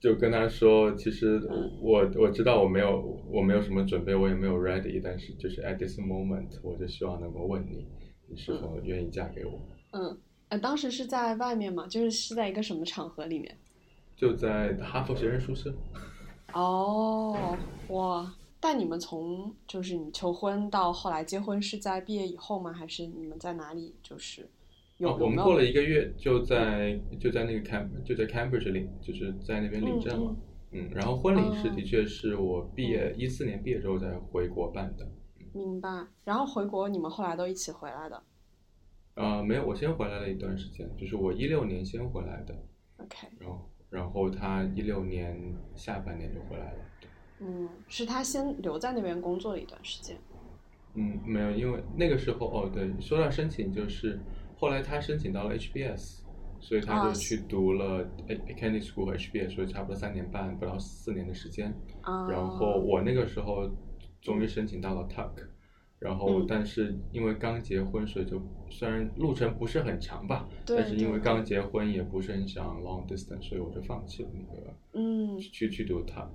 [0.00, 7.86] 就跟他说，其实嗯我我知道我没有我没有什么准备，我也没有 ready，但是就是 at this moment，我就希望能够问你，
[8.26, 9.60] 你是否愿意嫁给我？
[9.92, 11.86] 嗯，呃，当时是在外面嘛？
[11.86, 13.56] 就是是在一个什么场合里面？
[14.16, 15.72] 就在哈佛学生宿舍。
[16.52, 17.56] 哦，
[17.90, 18.34] 哇！
[18.60, 22.72] 但你们从就是你求婚到后来结婚是在毕业以后吗？
[22.72, 23.94] 还是你们在哪里？
[24.02, 24.48] 就是
[24.96, 30.36] 有、哦我们过了一个月就在就在那个 Cam 就在 Cambridge 领，就是在那边领证了。
[30.70, 35.08] 嗯然后婚礼是哦的确是我毕业一四年毕业之后再回国办的。
[35.54, 36.06] 明白。
[36.24, 38.22] 然后回国你们后来都一起回来的。
[39.14, 42.54] 啊、没有，我先回来了一段时间，就是我一六年先回来的
[42.98, 46.78] ，OK，然后然后他一六年下半年就回来了。
[47.38, 50.16] 对嗯，是他先留在那边工作了一段时间。
[50.94, 54.18] 嗯，没有，因为那个时候哦，对，说到申请，就是
[54.56, 56.20] 后来他申请到了 HBS，
[56.58, 61.72] 所以他啊就去读了 A Kennedy School 和 HBS，所以差不多三年半，不到四年的时间。
[62.00, 62.28] 啊。
[62.28, 63.70] 然后我那个时候
[64.20, 65.30] 终于申请到了 Tuck，
[66.00, 76.30] 然后嗯但是因为刚结婚，所以就虽然路程不是很长吧，对但是因为刚结婚也不是很想 long distance，所以我就放弃了那个嗯，去去读 Tuck。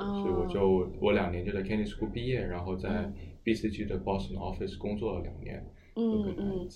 [0.00, 5.64] 哦所以我就我两年就在 Kennedy School 毕业，然后在嗯 BCG 的 Boston office 工作了两年，
[5.96, 6.68] 嗯嗯。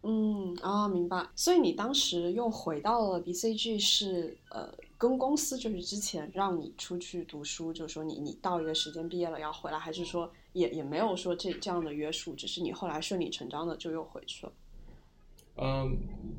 [0.00, 1.26] 嗯啊，明白。
[1.34, 14.52] 所以你当时又回到了 BCG，是呃跟公司就是之前让你出去读书，就是说你你到一个时间毕业了要回来，还是说也也没有说这这样的约束，只是你后来顺理成章的就又回去了。
[15.56, 15.98] 嗯，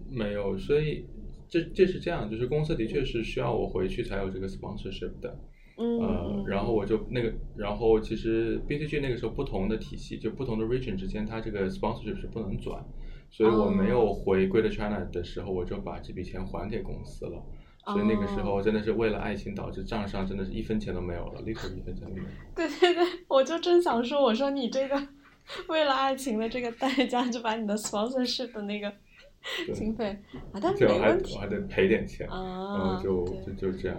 [0.10, 1.06] 没有，所以
[1.50, 5.38] 这这是这样，就是公司的确是需要我回去才有这个 sponsorship 的。
[5.80, 12.86] 嗯呃，然后我就那个，然后其实 BCG 那个时候不同的体系，就不同的 region 之间，它这个 sponsorship 是不能转，
[13.32, 17.42] 所以我没有回 Greater China 的时候，我就把这笔钱还给公司了。
[17.86, 22.28] 所以那个时候真的是为了爱情，导致账上真的是一分钱都没有了，立刻一分钱都没有。
[22.54, 25.02] 对对对，我就正想说，我说你这个
[25.70, 28.98] 为了爱情的这个代价，就把你的 sponsorship 的那个对
[29.74, 30.06] 经费
[30.52, 33.04] 啊，但是就还没问题我还得赔点钱，然啊后。
[33.04, 33.98] 就就就这样。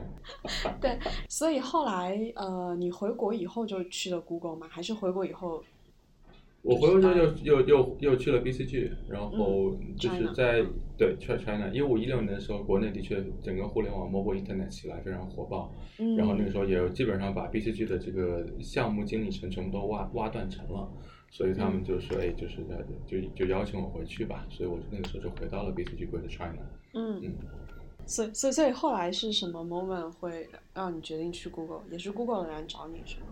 [0.81, 0.99] 对，
[1.29, 4.67] 所以后来呃，你回国以后就去了 Google 吗？
[4.71, 5.63] 还是回国以后？
[6.63, 20.87] 我回国之后又又又又去了 BCG，然后就是在嗯对 China 一五一六年的时候，国内的确整个互联网 mobile internet 起来非常火爆，嗯，然后那个时候也基本上把 BCG 的这个项目经理层全部都挖挖断层了，
[21.31, 22.57] 所以他们就说，哎，就是
[23.07, 26.59] 就就邀请我回去吧，所以我就那个时候就回到了 BCG Greater China。
[26.93, 27.33] 嗯嗯，
[28.05, 31.83] 所以所以所以后来是什么 moment 会让你决定去 Google？
[31.91, 33.27] 也是 Google 的人找你是吗？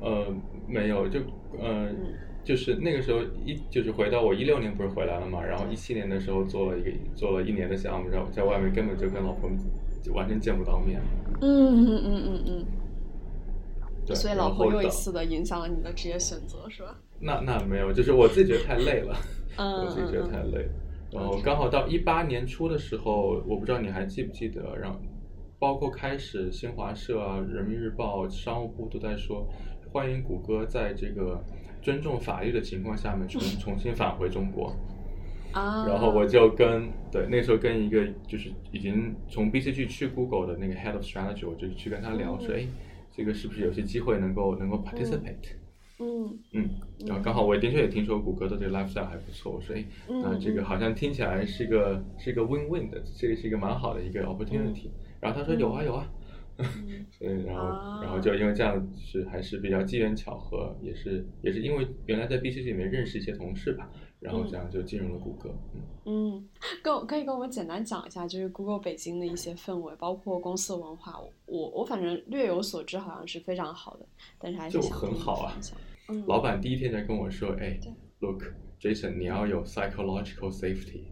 [0.00, 0.34] 呃，
[0.68, 1.20] 没有，就
[1.58, 9.50] 呃，嗯就是那个时候一就是回到我一六年不是回来了嘛，然后一七年的时候做了一个做了一年的项目，然后在外面根本就跟老婆
[10.02, 11.00] 就完全见不到面。
[11.40, 12.66] 嗯嗯嗯嗯嗯。
[12.66, 12.83] 对，
[14.12, 16.98] 所以老婆又一次的影响了你的职业选择，是吧？
[17.20, 19.16] 那那没有，就是我自己觉得太累了，
[19.56, 20.68] 嗯我自己觉得太嗯累。
[21.12, 25.00] 然后刚好到一八年初的时候，我不知道你还记不记得，让
[25.60, 29.46] 包括开始新华社啊、人民日报、商务部都在说，
[29.92, 31.40] 欢迎谷歌在这个
[31.80, 34.74] 尊重法律的情况下面重重新返回中国。
[35.52, 35.86] 啊。
[35.86, 42.66] 然后我就跟对那时候跟一个就是已经从 BCG 去 Google 的那个 Head of Strategy，我就去跟他聊说，嗯哎，
[43.16, 45.54] 这个是不是有些机会能够能够 participate？
[46.00, 46.38] 嗯。
[46.52, 46.70] 嗯，
[47.06, 54.90] 然后刚好我的确也听说谷歌的这个 lifestyle 还不错，我说哎，嗯那这个好像听起来是一个是一个 win win 的，这个是一个蛮好的一个 opportunity。
[55.20, 56.10] 然后他说有啊有啊，
[56.58, 57.06] 嗯。
[57.10, 58.00] 所以然后啊。
[58.02, 63.88] 然后就因为这样是还是比较机缘巧合，也是也是因为原来在 BCG 里面认识一些同事吧，
[64.20, 65.50] 然后这样就进入了谷歌。
[66.04, 66.48] 嗯，嗯，
[66.82, 71.20] 跟我可以跟我们简单讲一下，就是 Google 北京的一些氛围，包括公司文化。
[71.20, 74.06] 我我我反正略有所知，好像是非常好的，
[74.38, 75.58] 但是还是就很好啊。
[76.08, 77.78] 嗯， 老板第一天就跟我说，哎
[78.20, 78.42] ，Look
[78.80, 81.04] Jason，你要有 psychological safety，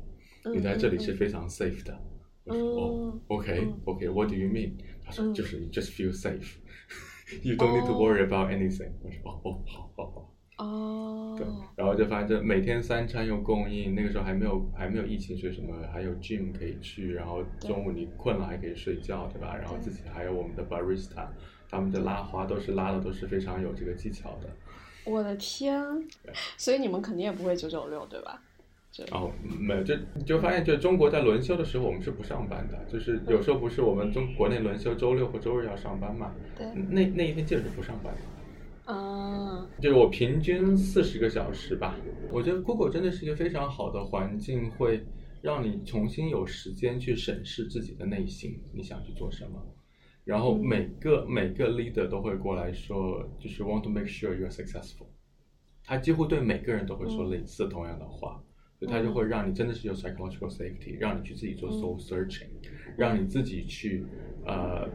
[0.44, 1.98] 嗯你在这里嗯是非常 safe 的。
[2.44, 4.72] 我说哦嗯，OK 嗯 OK，What do you mean？
[5.04, 6.56] 他说嗯就是 just feel safe。
[7.42, 8.90] You don't need to 哦 worry about anything。
[9.02, 19.56] 我说哦哦好好好，哦，对，然后就发现每天三餐又供应，那个时候还没有还没有疫情，所以什么还有 gym 可以去，然后中午你困了还可以睡觉，对吧？
[19.56, 21.26] 然后自己还有我们的 barista，
[21.70, 24.48] 他们的拉花都是拉的都是非常有这个技巧的。
[25.04, 25.82] 我的天！
[26.56, 28.40] 所以你们肯定也不会九九六，对吧？
[28.92, 38.20] 就然后没有，就就发现，就中国在轮休的时候，我们是不上班的，就是有时候不是我们中国内轮休周六或周日要上班嘛，对，那那一天基本是不上班的，
[38.92, 41.96] 啊，就是我平均四十个小时吧。
[42.30, 45.04] 我觉得 Google 真的是一个非常好的环境，会
[45.40, 49.60] 让你重新有时间去审视自己的内心，你想去做什么。
[50.24, 55.06] 然后嗯每个、每个 leader 都会过来说，就是 want to make sure you're successful。
[55.84, 58.42] 他几乎对每个人都会说嗯类似同样的话，
[58.78, 62.46] 所以他就会让你真的是有 psychological safety，让你去自己做 soul searching，、
[62.96, 64.04] 让你自己去
[64.46, 64.88] 呃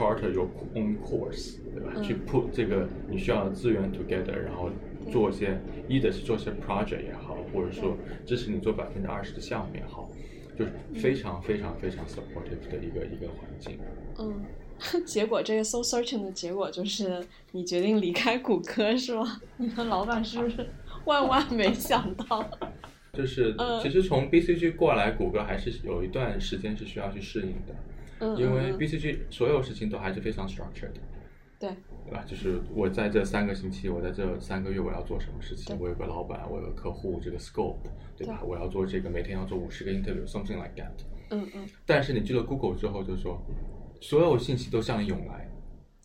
[0.00, 1.92] charter your own course，对吧？
[1.96, 4.70] 嗯去 put 这个你需要的资源 together，然后
[5.12, 10.10] 做一些，either 是做些 project 也好，或者说支持你做百分之二十的项目也好，
[10.58, 13.78] 就是非常非常非常 supportive 的一个一个环境。
[14.18, 14.44] 嗯，
[15.04, 19.40] 结果这个 soul searching 的结果就是你决定离开谷歌是吗？
[19.58, 20.66] 你的老板是不是
[21.04, 22.44] 万万没想到？
[23.12, 27.74] 就是嗯其实从 BCG 过来，谷歌还是有一段时间是需要去适应的，
[28.20, 31.00] 嗯，因为 BCG 所有事情都还是非常 structured 的。
[31.58, 31.70] 对，
[32.06, 32.24] 对吧？
[32.26, 35.76] 就是我在这三个星期，我在这三个月我要做什么事情？
[35.78, 37.76] 我有个老板，我有个客户，这个 scope，
[38.16, 38.38] 对吧？
[38.40, 40.90] 对我要做这个，每天要做五十个 interview，something like that。
[41.30, 43.40] 嗯嗯但是你去了 Google 之后，就说
[44.00, 45.48] 所有信息都向你涌来，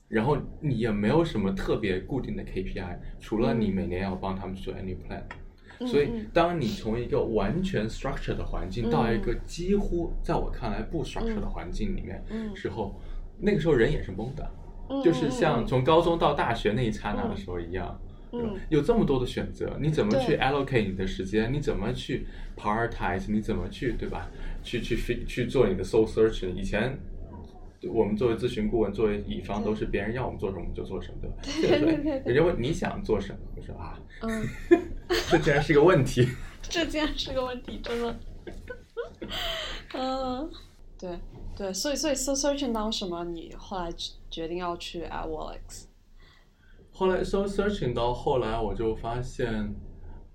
[0.09, 5.21] 然后你也没有什么特别固定的 KPI，除了你每年要帮他们做 annual plan。
[5.21, 5.44] 嗯，
[5.79, 12.99] 所以嗯，当你从一个完全 structure 的环境到一个嗯几乎在我看来不 structure 的环境里面嗯时候，
[13.39, 14.43] 那个时候人也是懵的。
[14.89, 17.99] 嗯就是像嗯从高中到大学那一刹那的时候一样，
[18.33, 21.51] 嗯有这么多的选择，你怎么去 allocate 你的时间？
[21.51, 23.25] 你怎么去 prioritize？
[23.31, 24.29] 你怎么去对吧？
[24.61, 26.53] 去去 fi- 去做你的 soul searching？
[26.53, 26.95] 以前
[27.87, 31.37] 我们作为咨询顾问，作为乙方，都是别人要我们做什么我们就做什么，对吧？
[31.61, 34.47] 对对对对人家问你想做什么，我说啊，嗯，
[35.29, 36.27] 这竟然是个问题。
[36.67, 38.15] 这竟然是个问题，真的。
[39.93, 40.49] 嗯，
[40.99, 41.19] 对
[41.55, 43.23] 对，所以所以 so searching 当什么？
[43.25, 43.89] 你后来
[44.31, 45.85] 决定要去 at Wallix。
[46.91, 49.75] 后来 so searching 到后来，我就发现，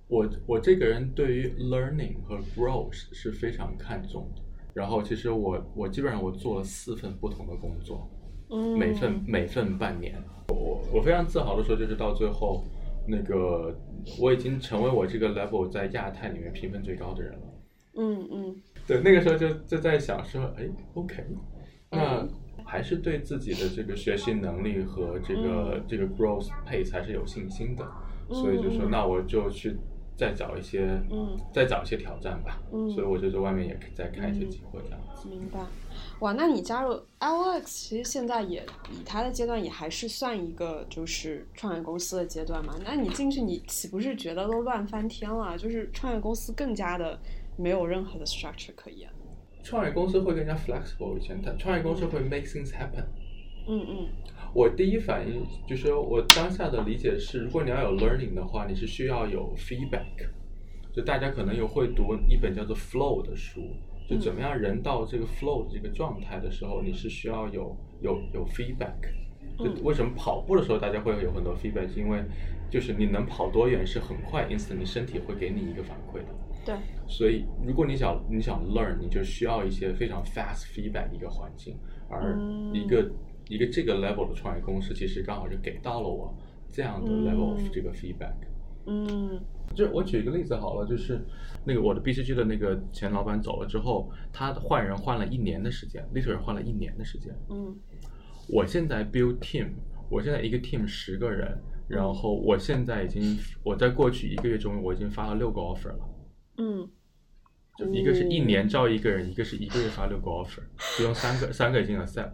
[0.07, 4.43] 我我这个人对于 learning 和 growth 是非常看重的。
[4.75, 8.09] 然后其实我我基本上我做了四份不同的工作，
[8.51, 10.23] 嗯，每份每份半年。
[10.49, 12.65] 我我非常自豪的说，就是到最后，
[13.07, 13.75] 那个
[14.21, 17.39] 我已经成为我这个 level 在亚太里面评分最高的人了。
[17.97, 18.57] 嗯嗯
[18.87, 21.25] 对，那个时候就就在想说，哎，OK，
[21.91, 22.27] 那
[22.65, 27.85] 还是对自己的这个学习能力和这个、这个 growth pace 还是有信心的，
[28.33, 29.77] 所以就说，嗯那我就去
[30.21, 32.61] 再找一些，嗯再找一些挑战吧。
[32.73, 35.27] 嗯所以我就在外面也再开一些机会这样子。
[35.29, 35.59] 明白。
[36.21, 42.75] 哇，那你加入 LX，其实现在也以他的阶段也还是算一个就是创业公司的阶段嘛。
[42.85, 45.57] 那你进去，你岂不是觉得都乱翻天了？
[45.57, 47.19] 就是创业公司更加的
[47.57, 49.09] 没有任何的 structure 可言。
[49.63, 53.05] 创业公司会更加 flexible 一些，它创业公司会 make things happen。
[53.71, 54.09] 嗯嗯
[54.53, 60.29] 我第一反应就是我当下的理解是，如果你要有 learning 的话，你是需要有 feedback。
[60.93, 63.61] 就大家可能有会读一本叫做 flow 的书，
[64.09, 68.99] 就怎么样人到这个 flow 的这个状态的时候，你是需要有有有 feedback。
[69.57, 71.87] 就嗯为什么跑步的时候大家会有很多 feedback？
[71.87, 72.25] 是因为
[72.69, 76.35] 就是你能跑多远是很快，instant 你身体会给你一个反馈的。
[76.65, 76.75] 对，
[77.07, 83.09] 所以如果你想你想 learn，你就需要一些非常 fast feedback 的一个环境，而嗯一个、
[83.51, 86.35] 一个这个 level 的创业公司，其实刚好就给到了我
[86.73, 88.37] 这样的 level 这个 feedback。
[88.87, 89.39] 嗯
[89.75, 91.21] 就我举一个例子好了，就是
[91.65, 97.35] 那个我的 BCG 的那个前老板走了之后，他换人换了一年的时间，literally 换了一年的时间。
[97.51, 97.77] 嗯
[98.49, 99.69] 我现在 build team，
[100.09, 101.57] 我现在一个 team 十个人，
[101.89, 106.09] 然后我现在已经我在过去一个月中我已经发了六个 offer 了。
[106.57, 106.89] 嗯
[107.79, 110.63] 就一个是一年招一个人，一个是一个月发六个 offer，
[110.97, 112.33] 其中三个三个已经 accept，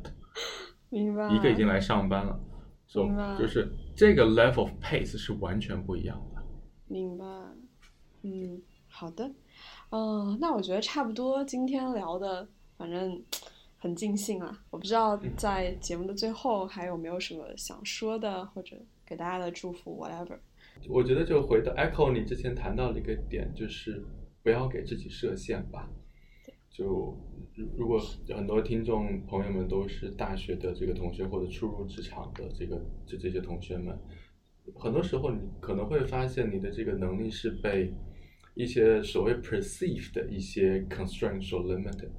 [0.91, 1.29] 明白。
[1.31, 2.39] 一个已经来上班了，
[2.87, 6.43] 所明白以就是这个 level of pace 是完全不一样的。
[6.87, 7.25] 明白，
[8.23, 9.31] 嗯，好的，
[9.91, 13.23] 嗯、那我觉得差不多，今天聊的反正
[13.79, 14.63] 很尽兴啊。
[14.71, 20.39] 我不知道在节目的最后还有没有什么想说的，或者给大家的祝福，whatever。
[20.89, 24.05] 我觉得就回到 echo 你之前谈到的一个点，就是
[24.43, 25.89] 不要给自己设限吧。
[26.77, 26.85] 就
[27.55, 27.99] 如如果
[28.29, 33.99] 很多听众朋友们都是大学的这个同学或者初入职场的这个这这些同学们，
[34.75, 37.95] 很多时候你可能会发现你的这个能力是被
[38.55, 42.11] 一些所谓 perceived 的一些 constraint 所 limited。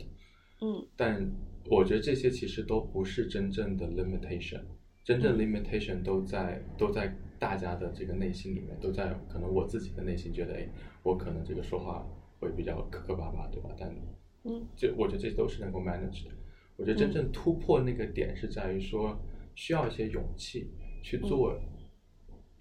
[0.60, 1.32] 嗯但
[1.70, 4.62] 我觉得这些其实都不是真正的 limitation，
[5.04, 10.68] 真正嗯 limitation 都在都在大家的这个内心里面，都在可能我自己的内心觉得，哎，
[11.04, 12.04] 我可能这个说话
[12.40, 13.70] 会比较磕磕巴巴，对吧？
[13.78, 13.96] 但
[14.48, 16.32] 嗯这我觉得这都是能够 manage 的。
[16.78, 19.20] 我觉得真正突破那个点是在于说，
[19.56, 20.72] 需要一些勇气
[21.04, 21.60] 去做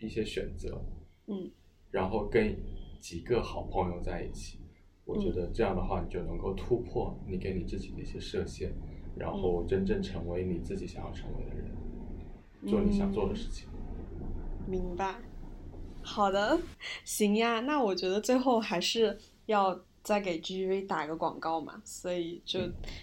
[0.00, 0.82] 一些选择，
[1.26, 1.50] 嗯
[1.90, 2.56] 然后跟
[3.00, 4.58] 几个好朋友在一起，
[5.04, 8.72] 我觉得这样的话，你就能够突破你给你自己的一些设限，
[9.16, 11.70] 然后真正成为你自己想要成为的人，
[12.66, 13.68] 做你想做的事情。
[14.66, 15.14] 明白。
[16.02, 16.58] 好的，
[17.04, 17.60] 行呀。
[17.60, 19.16] 那我觉得最后还是
[19.46, 22.60] 要再给 GGV 打个广告嘛，所以就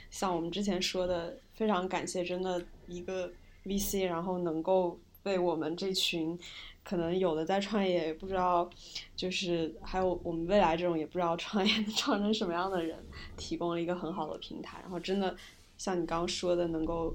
[0.10, 3.30] 像我们之前说的，非常感谢真的一个
[3.66, 6.40] VC，然后能够为我们这群
[6.82, 8.70] 可能有的在创业也不知道，
[9.18, 12.98] 就是还有我们未来这种也不知道创业创成什么样的人，
[13.36, 14.80] 提供了一个很好的平台。
[14.82, 15.36] 然后真的
[15.78, 17.14] 像你刚刚说的，能够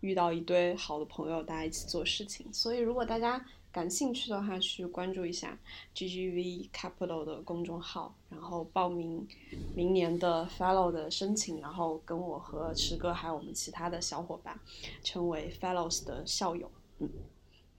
[0.00, 2.50] 遇到一堆好的朋友，大家一起做事情。
[2.50, 3.44] 所以如果大家
[3.76, 5.58] 感兴趣的话，去关注一下
[5.94, 9.28] GGV Capital 的公众号，然后报名
[9.74, 14.58] 明年的 Fellow 的申请，然后跟我和池哥还有我们其他的小伙伴
[15.02, 16.70] 成为 Fellows 的校友。
[17.00, 17.10] 嗯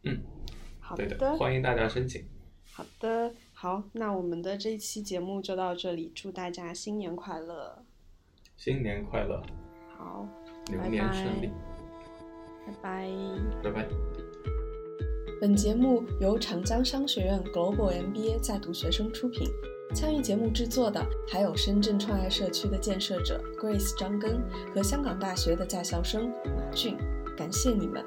[0.03, 0.19] 嗯，
[0.79, 2.23] 好对的，欢迎大家申请。
[2.71, 7.83] 好的，好，那我们的这一期节目就到这里，祝大家新年快乐！
[8.55, 9.41] 新年快乐，
[9.97, 10.27] 好，
[10.69, 11.49] 牛年顺利，
[12.67, 13.09] 拜拜。
[13.63, 14.16] 拜拜。
[15.39, 19.47] 本节目由长江商学院 Global MBA 在读学生出品，
[19.93, 24.41] 参与节目制作的还有深圳创业社区的建设者 Grace 张根
[24.73, 26.97] 和香港大学的在校生马俊，
[27.37, 28.03] 感谢你们。